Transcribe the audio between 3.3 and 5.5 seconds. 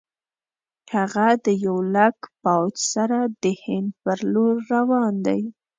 د هند پر لور روان دی.